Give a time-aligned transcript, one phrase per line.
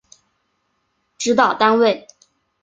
[1.19, 2.07] 指导单位